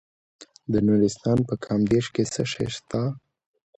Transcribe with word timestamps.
د 0.71 0.73
نورستان 0.87 1.37
په 1.47 1.55
کامدیش 1.65 2.05
کې 2.13 2.23
څه 2.33 2.43
شی 2.51 2.67
شته؟ 2.75 3.01